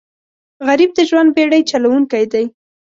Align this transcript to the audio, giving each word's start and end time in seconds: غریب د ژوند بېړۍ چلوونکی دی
غریب 0.67 0.91
د 0.95 0.99
ژوند 1.09 1.29
بېړۍ 1.35 1.61
چلوونکی 1.71 2.25
دی 2.33 2.45